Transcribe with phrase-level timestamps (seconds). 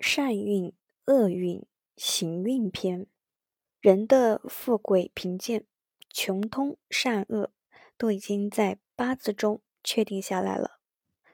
[0.00, 0.72] 善运、
[1.06, 1.64] 恶运、
[1.96, 3.06] 行运篇。
[3.80, 5.64] 人的富贵贫贱、
[6.08, 7.52] 穷通善恶，
[7.96, 10.80] 都已经在八字中确定下来了。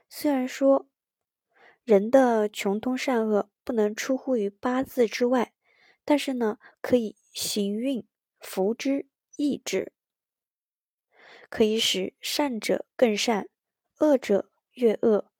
[0.09, 0.87] 虽然说
[1.83, 5.53] 人的穷通善恶不能出乎于八字之外，
[6.05, 8.05] 但是呢，可以行运
[8.39, 9.91] 扶之益之，
[11.49, 13.49] 可以使善者更善，
[13.99, 15.31] 恶者越恶。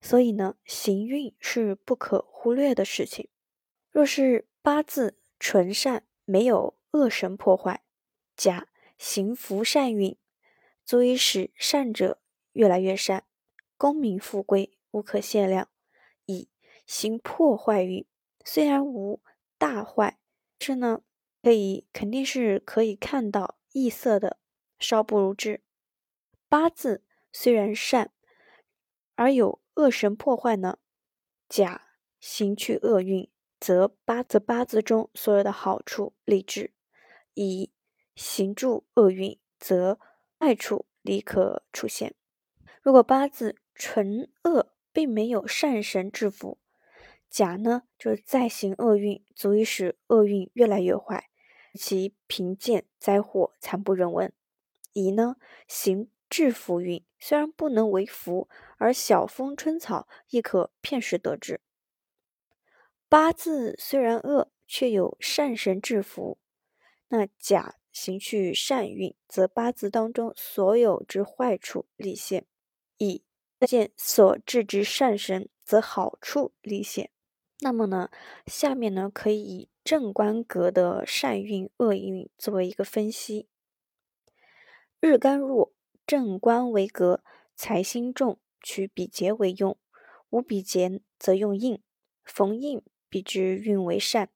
[0.00, 3.28] 所以呢，行运是不可忽略的事情。
[3.90, 7.82] 若是八字纯善，没有恶神破坏，
[8.34, 10.16] 甲行福善运，
[10.84, 12.20] 足以使善者
[12.52, 13.24] 越来越善，
[13.76, 15.68] 功名富贵无可限量。
[16.24, 16.48] 乙
[16.86, 18.06] 行破坏运，
[18.44, 19.22] 虽然无
[19.58, 20.18] 大坏，
[20.60, 21.02] 是呢，
[21.42, 24.38] 可以肯定是可以看到异色的，
[24.78, 25.62] 稍不如之。
[26.48, 28.12] 八字虽然善，
[29.14, 29.59] 而有。
[29.80, 30.76] 恶神破坏呢？
[31.48, 31.88] 甲
[32.18, 36.72] 行去厄运，则八字八字中所有的好处立志；
[37.32, 37.72] 乙
[38.14, 39.98] 行助厄运，则
[40.38, 42.14] 坏处立刻出现。
[42.82, 46.58] 如果八字纯恶，并没有善神制服，
[47.30, 51.30] 甲呢就是再行厄运，足以使厄运越来越坏，
[51.72, 54.30] 其贫贱灾祸惨不忍闻。
[54.92, 56.10] 乙呢行。
[56.30, 61.60] 制服运虽然不能为福，而小风春草亦可片时得之。
[63.08, 66.38] 八字虽然恶，却有善神制服。
[67.08, 72.44] 那甲行去善运，则八字当中所有之坏处立现；
[72.98, 73.24] 乙
[73.66, 77.10] 见所制之善神，则好处立现。
[77.58, 78.10] 那么呢，
[78.46, 83.48] 下面呢可以以正官格的善运、恶运作为一个分析。
[85.00, 85.72] 日干弱。
[86.10, 87.22] 正官为格，
[87.54, 89.76] 财星重，取比劫为用；
[90.30, 91.80] 无比劫则用印，
[92.24, 94.28] 逢印比之运为善，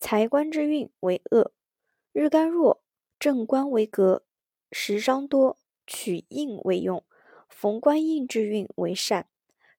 [0.00, 1.52] 财官之运为恶。
[2.10, 2.82] 日干弱，
[3.16, 4.24] 正官为格，
[4.72, 7.04] 时伤多，取印为用；
[7.48, 9.28] 逢官印之运为善，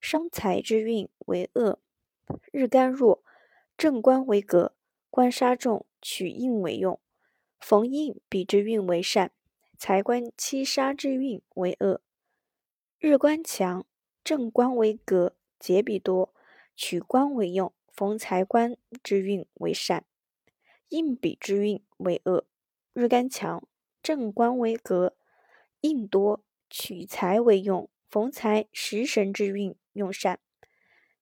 [0.00, 1.78] 伤财之运为恶。
[2.50, 3.22] 日干弱，
[3.76, 4.74] 正官为格，
[5.10, 6.98] 官杀重，取印为用；
[7.60, 9.32] 逢印比之运为善。
[9.78, 12.00] 财官七杀之运为恶，
[12.98, 13.84] 日官强，
[14.24, 16.34] 正官为格，劫比多，
[16.74, 20.06] 取官为用，逢财官之运为善，
[20.88, 22.46] 印比之运为恶。
[22.94, 23.68] 日干强，
[24.02, 25.14] 正官为格，
[25.82, 30.40] 印多，取财为用，逢财食神之运用善，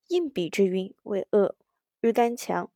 [0.06, 1.56] 印比之运为恶。
[2.00, 2.70] 日干强，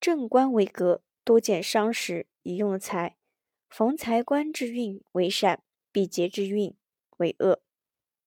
[0.00, 3.16] 正官为格，多见伤时以用财。
[3.74, 6.76] 逢财官之运为善，必劫之运
[7.16, 7.62] 为恶。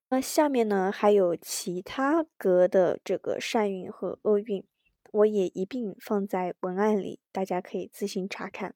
[0.09, 4.65] 那下面呢还有其他格的这个善运和恶运，
[5.11, 8.73] 我也一并放在文案里，大家可以自行查看。